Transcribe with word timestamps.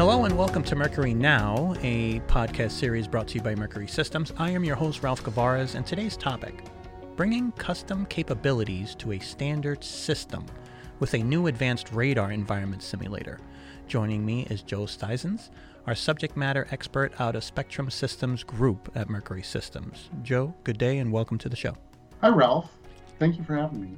Hello 0.00 0.24
and 0.24 0.38
welcome 0.38 0.62
to 0.62 0.74
Mercury 0.74 1.12
Now, 1.12 1.74
a 1.82 2.20
podcast 2.20 2.70
series 2.70 3.06
brought 3.06 3.28
to 3.28 3.34
you 3.34 3.42
by 3.42 3.54
Mercury 3.54 3.86
Systems. 3.86 4.32
I 4.38 4.48
am 4.48 4.64
your 4.64 4.74
host, 4.74 5.02
Ralph 5.02 5.22
Gavares, 5.22 5.74
and 5.74 5.86
today's 5.86 6.16
topic 6.16 6.64
bringing 7.16 7.52
custom 7.52 8.06
capabilities 8.06 8.94
to 8.94 9.12
a 9.12 9.18
standard 9.18 9.84
system 9.84 10.46
with 11.00 11.12
a 11.12 11.18
new 11.18 11.48
advanced 11.48 11.92
radar 11.92 12.32
environment 12.32 12.82
simulator. 12.82 13.40
Joining 13.88 14.24
me 14.24 14.46
is 14.48 14.62
Joe 14.62 14.84
Steisens, 14.84 15.50
our 15.86 15.94
subject 15.94 16.34
matter 16.34 16.66
expert 16.70 17.12
out 17.20 17.36
of 17.36 17.44
Spectrum 17.44 17.90
Systems 17.90 18.42
Group 18.42 18.90
at 18.94 19.10
Mercury 19.10 19.42
Systems. 19.42 20.08
Joe, 20.22 20.54
good 20.64 20.78
day 20.78 20.96
and 20.96 21.12
welcome 21.12 21.36
to 21.36 21.50
the 21.50 21.56
show. 21.56 21.76
Hi, 22.22 22.28
Ralph. 22.28 22.74
Thank 23.18 23.36
you 23.36 23.44
for 23.44 23.54
having 23.54 23.82
me. 23.82 23.90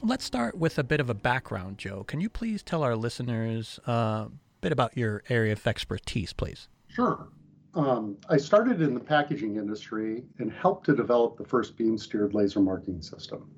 Let's 0.00 0.24
start 0.24 0.56
with 0.56 0.78
a 0.78 0.84
bit 0.84 1.00
of 1.00 1.10
a 1.10 1.14
background, 1.14 1.78
Joe. 1.78 2.04
Can 2.04 2.20
you 2.20 2.28
please 2.28 2.62
tell 2.62 2.84
our 2.84 2.94
listeners 2.94 3.80
a 3.84 4.28
bit 4.64 4.72
about 4.72 4.96
your 4.96 5.22
area 5.28 5.52
of 5.52 5.66
expertise, 5.66 6.32
please? 6.32 6.68
Sure. 6.88 7.28
Um, 7.74 8.16
I 8.30 8.38
started 8.38 8.80
in 8.80 8.94
the 8.94 9.00
packaging 9.00 9.56
industry 9.56 10.24
and 10.38 10.50
helped 10.50 10.86
to 10.86 10.96
develop 10.96 11.36
the 11.36 11.44
first 11.44 11.76
beam 11.76 11.98
steered 11.98 12.32
laser 12.32 12.60
marking 12.60 13.02
system. 13.02 13.50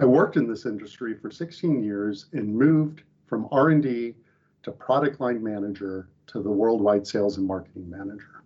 I 0.00 0.04
worked 0.04 0.36
in 0.36 0.46
this 0.46 0.64
industry 0.64 1.16
for 1.18 1.32
16 1.32 1.82
years 1.82 2.26
and 2.32 2.54
moved 2.54 3.02
from 3.26 3.48
R&D 3.50 4.14
to 4.62 4.70
product 4.70 5.20
line 5.20 5.42
manager 5.42 6.10
to 6.28 6.40
the 6.40 6.50
worldwide 6.50 7.08
sales 7.08 7.38
and 7.38 7.46
marketing 7.46 7.90
manager. 7.90 8.44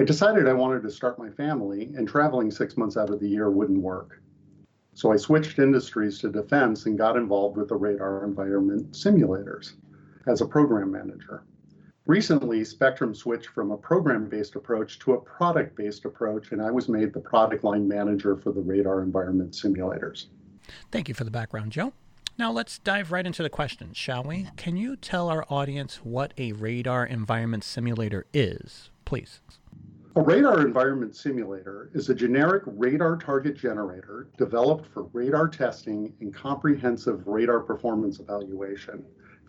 I 0.00 0.02
decided 0.02 0.48
I 0.48 0.52
wanted 0.52 0.82
to 0.82 0.90
start 0.90 1.16
my 1.16 1.30
family 1.30 1.92
and 1.96 2.08
traveling 2.08 2.50
6 2.50 2.76
months 2.76 2.96
out 2.96 3.10
of 3.10 3.20
the 3.20 3.28
year 3.28 3.52
wouldn't 3.52 3.80
work. 3.80 4.20
So 4.94 5.12
I 5.12 5.16
switched 5.16 5.60
industries 5.60 6.18
to 6.20 6.28
defense 6.28 6.86
and 6.86 6.98
got 6.98 7.16
involved 7.16 7.56
with 7.56 7.68
the 7.68 7.76
radar 7.76 8.24
environment 8.24 8.90
simulators 8.94 9.74
as 10.26 10.40
a 10.40 10.46
program 10.46 10.90
manager. 10.90 11.44
Recently, 12.06 12.64
Spectrum 12.64 13.14
switched 13.14 13.48
from 13.48 13.70
a 13.70 13.78
program 13.78 14.28
based 14.28 14.56
approach 14.56 14.98
to 15.00 15.14
a 15.14 15.20
product 15.20 15.74
based 15.74 16.04
approach, 16.04 16.52
and 16.52 16.60
I 16.60 16.70
was 16.70 16.88
made 16.88 17.14
the 17.14 17.20
product 17.20 17.64
line 17.64 17.88
manager 17.88 18.36
for 18.36 18.52
the 18.52 18.60
radar 18.60 19.02
environment 19.02 19.52
simulators. 19.52 20.26
Thank 20.90 21.08
you 21.08 21.14
for 21.14 21.24
the 21.24 21.30
background, 21.30 21.72
Joe. 21.72 21.92
Now 22.36 22.50
let's 22.52 22.78
dive 22.78 23.12
right 23.12 23.24
into 23.24 23.42
the 23.42 23.48
questions, 23.48 23.96
shall 23.96 24.24
we? 24.24 24.48
Can 24.56 24.76
you 24.76 24.96
tell 24.96 25.28
our 25.28 25.46
audience 25.48 25.96
what 26.02 26.34
a 26.36 26.52
radar 26.52 27.06
environment 27.06 27.64
simulator 27.64 28.26
is, 28.34 28.90
please? 29.04 29.40
A 30.16 30.20
radar 30.20 30.60
environment 30.60 31.16
simulator 31.16 31.90
is 31.94 32.08
a 32.08 32.14
generic 32.14 32.64
radar 32.66 33.16
target 33.16 33.56
generator 33.56 34.28
developed 34.36 34.86
for 34.92 35.04
radar 35.12 35.48
testing 35.48 36.12
and 36.20 36.34
comprehensive 36.34 37.26
radar 37.26 37.60
performance 37.60 38.20
evaluation. 38.20 39.04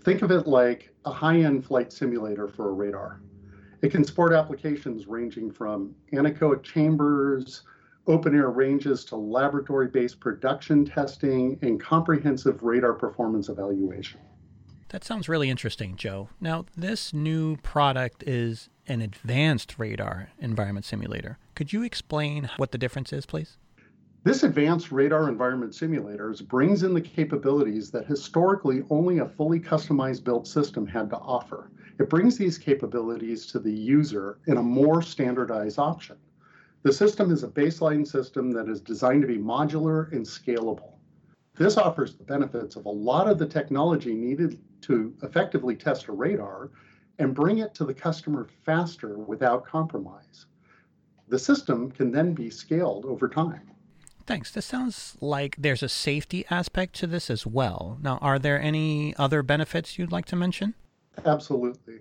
Think 0.06 0.22
of 0.22 0.30
it 0.30 0.46
like 0.46 0.94
a 1.06 1.12
high 1.12 1.40
end 1.40 1.66
flight 1.66 1.92
simulator 1.92 2.48
for 2.48 2.70
a 2.70 2.74
radar. 2.74 3.22
It 3.82 3.90
can 3.90 4.04
support 4.04 4.34
applications 4.34 5.08
ranging 5.08 5.52
from 5.52 5.96
anechoic 6.14 6.62
chambers, 6.62 7.64
open 8.06 8.36
air 8.36 8.52
ranges 8.52 9.04
to 9.06 9.16
laboratory 9.16 9.88
based 9.88 10.20
production 10.20 10.86
testing, 10.86 11.58
and 11.64 11.82
comprehensive 11.82 12.62
radar 12.62 12.94
performance 12.94 13.50
evaluation. 13.50 14.20
That 14.90 15.04
sounds 15.04 15.28
really 15.28 15.50
interesting, 15.50 15.96
Joe. 15.96 16.30
Now, 16.40 16.66
this 16.78 17.12
new 17.12 17.58
product 17.58 18.24
is 18.28 18.70
an 18.88 19.02
advanced 19.02 19.80
radar 19.80 20.30
environment 20.38 20.86
simulator. 20.86 21.40
Could 21.56 21.74
you 21.74 21.82
explain 21.82 22.52
what 22.58 22.72
the 22.72 22.78
difference 22.78 23.12
is, 23.12 23.26
please? 23.26 23.58
This 24.26 24.42
advanced 24.42 24.92
radar 24.92 25.30
environment 25.30 25.74
simulators 25.74 26.44
brings 26.44 26.82
in 26.82 26.96
the 26.96 27.02
capabilities 27.02 27.92
that 27.92 28.08
historically 28.08 28.84
only 28.90 29.20
a 29.20 29.28
fully 29.28 29.60
customized 29.60 30.24
built 30.24 30.48
system 30.48 30.88
had 30.88 31.12
to 31.12 31.18
offer. 31.18 31.70
It 32.00 32.10
brings 32.10 32.36
these 32.36 32.58
capabilities 32.58 33.46
to 33.46 33.60
the 33.60 33.72
user 33.72 34.40
in 34.48 34.58
a 34.58 34.64
more 34.64 35.04
standardized 35.04 35.78
option. 35.78 36.18
The 36.82 36.92
system 36.92 37.32
is 37.32 37.44
a 37.44 37.48
baseline 37.48 38.08
system 38.08 38.50
that 38.54 38.68
is 38.68 38.82
designed 38.82 39.22
to 39.22 39.28
be 39.28 39.38
modular 39.38 40.12
and 40.12 40.26
scalable. 40.26 40.94
This 41.56 41.78
offers 41.78 42.16
the 42.16 42.24
benefits 42.24 42.76
of 42.76 42.88
a 42.88 42.90
lot 42.90 43.28
of 43.28 43.38
the 43.38 43.46
technology 43.46 44.16
needed 44.16 44.60
to 44.82 45.14
effectively 45.22 45.76
test 45.76 46.08
a 46.08 46.14
radar 46.14 46.72
and 47.20 47.36
bring 47.36 47.60
it 47.60 47.76
to 47.76 47.86
the 47.86 47.94
customer 47.94 48.48
faster 48.66 49.20
without 49.20 49.68
compromise. 49.68 50.48
The 51.28 51.38
system 51.38 51.92
can 51.92 52.12
then 52.12 52.34
be 52.34 52.50
scaled 52.50 53.06
over 53.06 53.30
time. 53.30 53.70
Thanks. 54.26 54.50
This 54.50 54.66
sounds 54.66 55.16
like 55.22 55.56
there's 55.58 55.84
a 55.84 55.90
safety 55.90 56.46
aspect 56.50 56.96
to 56.96 57.08
this 57.08 57.30
as 57.30 57.46
well. 57.46 58.00
Now, 58.02 58.18
are 58.22 58.40
there 58.40 58.60
any 58.60 59.16
other 59.18 59.44
benefits 59.44 60.00
you'd 60.00 60.12
like 60.12 60.26
to 60.26 60.36
mention? 60.36 60.74
Absolutely. 61.26 62.00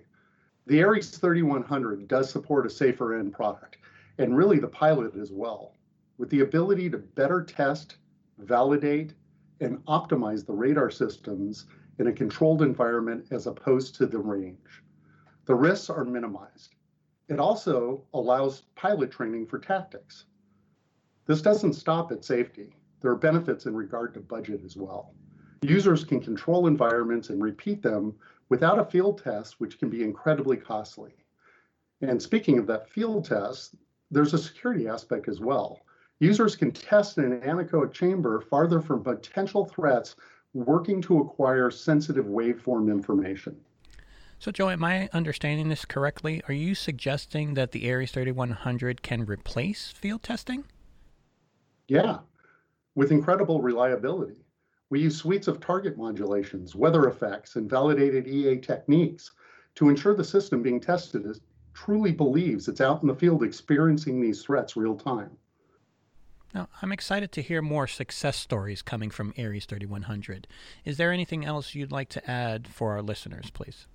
The 0.65 0.83
Ares 0.83 1.11
3100 1.11 2.07
does 2.07 2.31
support 2.31 2.65
a 2.65 2.69
safer 2.69 3.19
end 3.19 3.33
product, 3.33 3.77
and 4.17 4.35
really 4.35 4.57
the 4.57 4.67
pilot 4.67 5.15
as 5.15 5.31
well, 5.31 5.75
with 6.17 6.31
the 6.31 6.39
ability 6.39 6.89
to 6.89 6.97
better 6.97 7.43
test, 7.43 7.97
validate, 8.39 9.13
and 9.61 9.77
optimize 9.85 10.45
the 10.45 10.53
radar 10.53 10.89
systems 10.89 11.65
in 11.99 12.07
a 12.07 12.11
controlled 12.11 12.63
environment 12.63 13.27
as 13.29 13.45
opposed 13.45 13.93
to 13.95 14.07
the 14.07 14.17
range. 14.17 14.81
The 15.45 15.53
risks 15.53 15.91
are 15.91 16.03
minimized. 16.03 16.73
It 17.29 17.39
also 17.39 18.03
allows 18.15 18.63
pilot 18.75 19.11
training 19.11 19.45
for 19.45 19.59
tactics. 19.59 20.25
This 21.25 21.41
doesn't 21.41 21.73
stop 21.73 22.11
at 22.11 22.23
safety. 22.23 22.75
There 23.01 23.11
are 23.11 23.15
benefits 23.15 23.65
in 23.65 23.75
regard 23.75 24.13
to 24.13 24.19
budget 24.19 24.61
as 24.63 24.77
well. 24.77 25.13
Users 25.63 26.03
can 26.03 26.19
control 26.19 26.67
environments 26.67 27.29
and 27.29 27.41
repeat 27.41 27.81
them 27.81 28.13
without 28.49 28.79
a 28.79 28.85
field 28.85 29.23
test, 29.23 29.59
which 29.59 29.79
can 29.79 29.89
be 29.89 30.03
incredibly 30.03 30.57
costly. 30.57 31.15
And 32.01 32.21
speaking 32.21 32.59
of 32.59 32.67
that 32.67 32.89
field 32.89 33.25
test, 33.25 33.75
there's 34.11 34.33
a 34.33 34.37
security 34.37 34.87
aspect 34.87 35.27
as 35.27 35.39
well. 35.39 35.81
Users 36.19 36.55
can 36.55 36.71
test 36.71 37.17
in 37.17 37.25
an 37.25 37.41
anechoic 37.41 37.91
chamber 37.91 38.39
farther 38.41 38.79
from 38.79 39.03
potential 39.03 39.65
threats 39.65 40.15
working 40.53 41.01
to 41.01 41.19
acquire 41.19 41.71
sensitive 41.71 42.25
waveform 42.25 42.89
information. 42.89 43.59
So, 44.39 44.51
Joe, 44.51 44.69
am 44.69 44.83
I 44.83 45.09
understanding 45.11 45.69
this 45.69 45.85
correctly? 45.85 46.41
Are 46.47 46.53
you 46.53 46.75
suggesting 46.75 47.55
that 47.55 47.71
the 47.71 47.91
Ares 47.91 48.11
3100 48.11 49.01
can 49.01 49.25
replace 49.25 49.89
field 49.91 50.23
testing? 50.23 50.65
Yeah, 51.87 52.19
with 52.95 53.11
incredible 53.11 53.61
reliability. 53.61 54.45
We 54.89 55.01
use 55.01 55.17
suites 55.17 55.47
of 55.47 55.59
target 55.59 55.97
modulations, 55.97 56.75
weather 56.75 57.07
effects, 57.07 57.55
and 57.55 57.69
validated 57.69 58.27
EA 58.27 58.57
techniques 58.57 59.31
to 59.75 59.89
ensure 59.89 60.15
the 60.15 60.23
system 60.23 60.61
being 60.61 60.79
tested 60.79 61.25
is, 61.25 61.41
truly 61.73 62.11
believes 62.11 62.67
it's 62.67 62.81
out 62.81 63.01
in 63.01 63.07
the 63.07 63.15
field 63.15 63.43
experiencing 63.43 64.21
these 64.21 64.41
threats 64.41 64.77
real 64.77 64.95
time. 64.95 65.31
Now, 66.53 66.69
I'm 66.81 66.93
excited 66.93 67.33
to 67.33 67.41
hear 67.41 67.61
more 67.61 67.85
success 67.85 68.37
stories 68.37 68.81
coming 68.81 69.09
from 69.09 69.33
Ares 69.37 69.65
3100. 69.65 70.47
Is 70.85 70.95
there 70.95 71.11
anything 71.11 71.43
else 71.43 71.75
you'd 71.75 71.91
like 71.91 72.07
to 72.09 72.31
add 72.31 72.65
for 72.67 72.93
our 72.93 73.01
listeners, 73.01 73.49
please? 73.49 73.87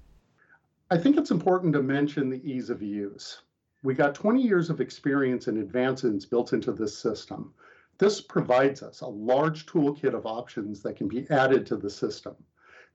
I 0.90 0.98
think 0.98 1.16
it's 1.16 1.30
important 1.30 1.72
to 1.72 1.82
mention 1.82 2.28
the 2.28 2.44
ease 2.44 2.68
of 2.68 2.82
use. 2.82 3.40
We 3.82 3.94
got 3.94 4.14
20 4.14 4.42
years 4.42 4.68
of 4.68 4.82
experience 4.82 5.46
and 5.46 5.56
advancements 5.56 6.26
built 6.26 6.52
into 6.52 6.72
this 6.72 6.98
system. 6.98 7.54
This 8.00 8.18
provides 8.22 8.82
us 8.82 9.02
a 9.02 9.06
large 9.06 9.66
toolkit 9.66 10.14
of 10.14 10.24
options 10.24 10.80
that 10.80 10.96
can 10.96 11.06
be 11.06 11.28
added 11.28 11.66
to 11.66 11.76
the 11.76 11.90
system. 11.90 12.34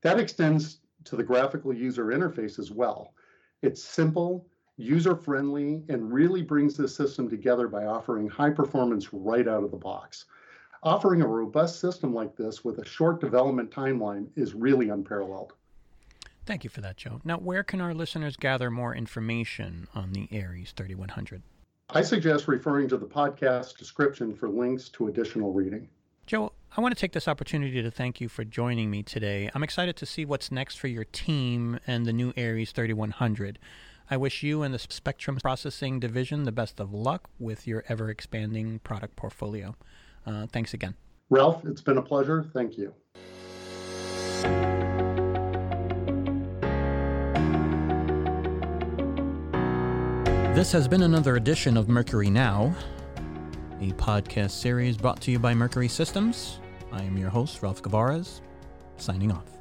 That 0.01 0.19
extends 0.19 0.79
to 1.03 1.15
the 1.15 1.21
graphical 1.21 1.71
user 1.71 2.05
interface 2.05 2.57
as 2.57 2.71
well. 2.71 3.13
It's 3.61 3.83
simple, 3.83 4.47
user 4.77 5.15
friendly, 5.15 5.83
and 5.89 6.11
really 6.11 6.41
brings 6.41 6.75
the 6.75 6.87
system 6.87 7.29
together 7.29 7.67
by 7.67 7.85
offering 7.85 8.27
high 8.27 8.49
performance 8.49 9.13
right 9.13 9.47
out 9.47 9.63
of 9.63 9.69
the 9.69 9.77
box. 9.77 10.25
Offering 10.81 11.21
a 11.21 11.27
robust 11.27 11.79
system 11.79 12.11
like 12.11 12.35
this 12.35 12.65
with 12.65 12.79
a 12.79 12.85
short 12.85 13.21
development 13.21 13.69
timeline 13.69 14.27
is 14.35 14.55
really 14.55 14.89
unparalleled. 14.89 15.53
Thank 16.47 16.63
you 16.63 16.71
for 16.71 16.81
that, 16.81 16.97
Joe. 16.97 17.21
Now, 17.23 17.37
where 17.37 17.63
can 17.63 17.79
our 17.79 17.93
listeners 17.93 18.37
gather 18.37 18.71
more 18.71 18.95
information 18.95 19.87
on 19.93 20.13
the 20.13 20.27
Ares 20.31 20.71
3100? 20.75 21.43
I 21.89 22.01
suggest 22.01 22.47
referring 22.47 22.89
to 22.89 22.97
the 22.97 23.05
podcast 23.05 23.77
description 23.77 24.35
for 24.35 24.49
links 24.49 24.89
to 24.89 25.07
additional 25.07 25.53
reading. 25.53 25.87
Joe, 26.25 26.51
I 26.75 26.81
want 26.81 26.95
to 26.95 26.99
take 26.99 27.13
this 27.13 27.27
opportunity 27.27 27.81
to 27.81 27.91
thank 27.91 28.19
you 28.19 28.27
for 28.27 28.43
joining 28.43 28.89
me 28.89 29.03
today. 29.03 29.49
I'm 29.53 29.63
excited 29.63 29.95
to 29.97 30.05
see 30.05 30.25
what's 30.25 30.51
next 30.51 30.75
for 30.75 30.87
your 30.87 31.05
team 31.05 31.79
and 31.85 32.05
the 32.05 32.13
new 32.13 32.33
Ares 32.35 32.71
3100. 32.71 33.59
I 34.09 34.17
wish 34.17 34.43
you 34.43 34.63
and 34.63 34.73
the 34.73 34.79
Spectrum 34.79 35.37
Processing 35.37 35.99
Division 35.99 36.43
the 36.43 36.51
best 36.51 36.79
of 36.79 36.93
luck 36.93 37.29
with 37.39 37.67
your 37.67 37.83
ever 37.87 38.09
expanding 38.09 38.79
product 38.79 39.15
portfolio. 39.15 39.75
Uh, 40.25 40.47
thanks 40.47 40.73
again. 40.73 40.95
Ralph, 41.29 41.65
it's 41.65 41.81
been 41.81 41.97
a 41.97 42.01
pleasure. 42.01 42.49
Thank 42.53 42.77
you. 42.77 42.93
This 50.55 50.71
has 50.71 50.87
been 50.87 51.01
another 51.01 51.35
edition 51.35 51.75
of 51.75 51.89
Mercury 51.89 52.29
Now, 52.29 52.73
a 53.81 53.91
podcast 53.91 54.51
series 54.51 54.95
brought 54.95 55.19
to 55.23 55.31
you 55.31 55.37
by 55.37 55.53
Mercury 55.53 55.89
Systems. 55.89 56.59
I 56.93 57.03
am 57.03 57.17
your 57.17 57.29
host, 57.29 57.61
Ralph 57.61 57.81
Gavares, 57.81 58.39
signing 58.95 59.33
off. 59.33 59.54